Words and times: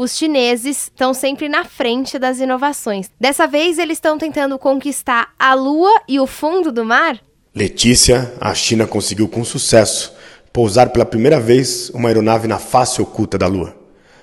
os 0.00 0.16
chineses 0.16 0.84
estão 0.84 1.12
sempre 1.12 1.46
na 1.46 1.62
frente 1.62 2.18
das 2.18 2.40
inovações. 2.40 3.10
Dessa 3.20 3.46
vez, 3.46 3.78
eles 3.78 3.98
estão 3.98 4.16
tentando 4.16 4.58
conquistar 4.58 5.34
a 5.38 5.52
Lua 5.52 5.90
e 6.08 6.18
o 6.18 6.26
fundo 6.26 6.72
do 6.72 6.86
mar? 6.86 7.20
Letícia, 7.54 8.32
a 8.40 8.54
China 8.54 8.86
conseguiu 8.86 9.28
com 9.28 9.44
sucesso 9.44 10.14
pousar 10.54 10.88
pela 10.88 11.04
primeira 11.04 11.38
vez 11.38 11.90
uma 11.90 12.08
aeronave 12.08 12.48
na 12.48 12.58
face 12.58 13.02
oculta 13.02 13.36
da 13.36 13.46
Lua. 13.46 13.76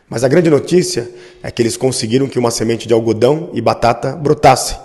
Mas 0.09 0.23
a 0.23 0.27
grande 0.27 0.49
notícia 0.49 1.11
é 1.43 1.51
que 1.51 1.61
eles 1.61 1.77
conseguiram 1.77 2.27
que 2.27 2.39
uma 2.39 2.49
semente 2.49 2.87
de 2.87 2.93
algodão 2.95 3.51
e 3.53 3.61
batata 3.61 4.15
brotasse 4.15 4.75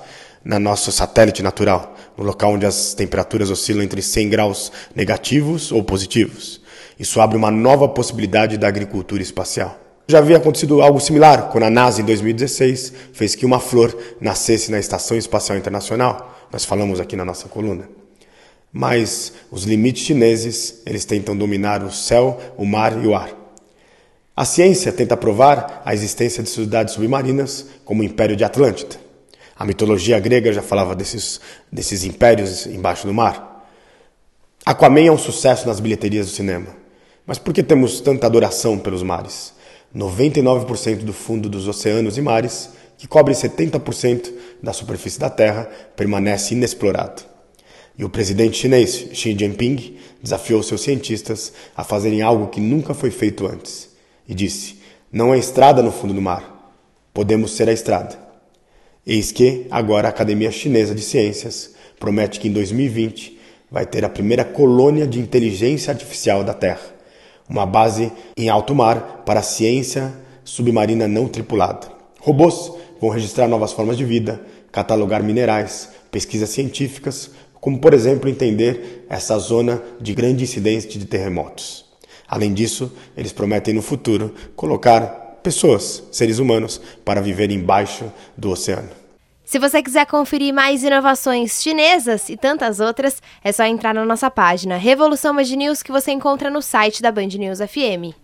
na 0.45 0.59
nosso 0.59 0.93
satélite 0.93 1.43
natural, 1.43 1.97
no 2.19 2.25
local 2.25 2.53
onde 2.53 2.67
as 2.67 2.93
temperaturas 2.93 3.51
oscilam 3.51 3.83
entre 3.83 4.03
100 4.03 4.29
graus 4.29 4.71
negativos 4.95 5.73
ou 5.73 5.83
positivos. 5.83 6.61
Isso 6.99 7.19
abre 7.19 7.39
uma 7.39 7.51
nova 7.51 7.89
possibilidade 7.89 8.59
da 8.59 8.69
agricultura 8.69 9.23
espacial. 9.23 9.82
Já 10.09 10.19
havia 10.19 10.37
acontecido 10.37 10.83
algo 10.83 11.01
similar 11.01 11.49
quando 11.51 11.65
a 11.65 11.71
NASA, 11.71 12.03
em 12.03 12.05
2016, 12.05 12.93
fez 13.13 13.35
que 13.35 13.47
uma 13.47 13.61
flor 13.61 13.97
nascesse 14.21 14.71
na 14.71 14.79
Estação 14.79 15.17
Espacial 15.17 15.57
Internacional. 15.57 16.47
Nós 16.53 16.65
falamos 16.65 16.99
aqui 16.99 17.15
na 17.15 17.25
nossa 17.25 17.49
coluna. 17.49 17.89
Mas 18.73 19.33
os 19.51 19.65
limites 19.65 20.05
chineses, 20.05 20.83
eles 20.85 21.05
tentam 21.05 21.37
dominar 21.37 21.83
o 21.85 21.93
céu, 21.93 22.41
o 22.57 22.65
mar 22.65 23.03
e 23.03 23.07
o 23.07 23.15
ar. 23.15 23.31
A 24.35 24.45
ciência 24.45 24.91
tenta 24.91 25.17
provar 25.17 25.83
a 25.85 25.95
existência 25.95 26.43
de 26.43 26.49
cidades 26.49 26.95
submarinas, 26.95 27.67
como 27.85 28.03
o 28.03 28.05
Império 28.05 28.35
de 28.35 28.45
Atlântida. 28.45 28.97
A 29.57 29.65
mitologia 29.65 30.19
grega 30.19 30.53
já 30.53 30.63
falava 30.63 30.97
desses, 30.97 31.41
desses 31.71 32.03
impérios 32.03 32.67
embaixo 32.67 33.07
do 33.07 33.15
mar. 33.15 33.69
Aquaman 34.65 35.07
é 35.07 35.13
um 35.13 35.19
sucesso 35.19 35.69
nas 35.69 35.81
bilheterias 35.81 36.27
do 36.27 36.33
cinema. 36.33 36.69
Mas 37.27 37.39
por 37.39 37.53
que 37.53 37.63
temos 37.63 38.01
tanta 38.01 38.27
adoração 38.27 38.79
pelos 38.79 39.03
mares? 39.03 39.53
99% 39.95 41.05
do 41.05 41.13
fundo 41.13 41.49
dos 41.49 41.69
oceanos 41.69 42.17
e 42.17 42.23
mares, 42.23 42.71
que 42.97 43.07
cobre 43.07 43.35
70% 43.35 44.33
da 44.63 44.73
superfície 44.73 45.21
da 45.21 45.29
Terra, 45.29 45.69
permanece 45.95 46.55
inexplorado. 46.55 47.23
E 47.99 48.05
o 48.05 48.09
presidente 48.09 48.57
chinês 48.57 49.09
Xi 49.13 49.37
Jinping 49.39 49.99
desafiou 50.23 50.63
seus 50.63 50.81
cientistas 50.81 51.53
a 51.77 51.85
fazerem 51.85 52.23
algo 52.23 52.49
que 52.49 52.61
nunca 52.61 52.95
foi 52.95 53.11
feito 53.11 53.47
antes. 53.47 53.91
E 54.27 54.35
disse: 54.35 54.77
Não 55.13 55.33
há 55.33 55.37
estrada 55.37 55.83
no 55.83 55.93
fundo 55.93 56.15
do 56.15 56.23
mar. 56.23 56.73
Podemos 57.13 57.53
ser 57.53 57.69
a 57.69 57.73
estrada. 57.73 58.19
Eis 59.07 59.31
que, 59.31 59.67
agora, 59.71 60.09
a 60.09 60.11
Academia 60.11 60.51
Chinesa 60.51 60.95
de 60.95 61.03
Ciências 61.03 61.73
promete 61.99 62.41
que 62.41 62.49
em 62.49 62.53
2020 62.53 63.39
vai 63.71 63.85
ter 63.85 64.05
a 64.05 64.09
primeira 64.09 64.45
colônia 64.45 65.07
de 65.07 65.19
inteligência 65.19 65.93
artificial 65.93 66.43
da 66.43 66.55
Terra 66.55 66.92
uma 67.53 67.67
base 67.67 68.11
em 68.35 68.49
alto 68.49 68.75
mar 68.75 69.23
para 69.27 69.41
a 69.41 69.43
ciência 69.43 70.11
submarina 70.43 71.07
não 71.07 71.29
tripulada. 71.29 71.87
Robôs 72.19 72.73
vão 72.99 73.11
registrar 73.11 73.47
novas 73.47 73.73
formas 73.73 73.99
de 73.99 74.05
vida, 74.07 74.41
catalogar 74.73 75.23
minerais, 75.23 75.91
pesquisas 76.11 76.49
científicas, 76.49 77.31
como 77.61 77.79
por 77.79 77.93
exemplo 77.93 78.29
entender 78.29 79.05
essa 79.09 79.39
zona 79.39 79.83
de 80.01 80.15
grande 80.15 80.45
incidência 80.45 80.89
de 80.89 81.05
terremotos. 81.05 81.85
Além 82.27 82.55
disso, 82.55 82.91
eles 83.15 83.33
prometem 83.33 83.75
no 83.75 83.83
futuro 83.83 84.35
colocar 84.57 85.41
pessoas, 85.43 86.03
seres 86.11 86.39
humanos, 86.39 86.81
para 87.05 87.21
viver 87.21 87.51
embaixo 87.51 88.11
do 88.35 88.51
oceano. 88.51 89.02
Se 89.45 89.59
você 89.59 89.83
quiser 89.83 90.07
conferir 90.07 90.55
mais 90.55 90.85
inovações 90.85 91.61
chinesas 91.63 92.29
e 92.29 92.37
tantas 92.37 92.81
outras, 92.81 93.21
é 93.43 93.53
só 93.53 93.65
entrar 93.65 93.93
na 93.93 94.05
nossa 94.05 94.31
página 94.31 94.77
Revolução 94.77 95.35
Band 95.35 95.43
News 95.57 95.83
que 95.83 95.93
você 95.93 96.13
encontra 96.13 96.49
no 96.49 96.63
site 96.63 97.03
da 97.03 97.11
Band 97.11 97.29
News 97.39 97.59
FM. 97.59 98.22